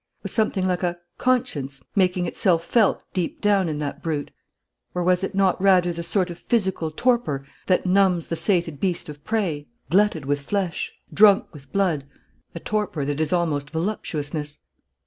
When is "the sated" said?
8.25-8.79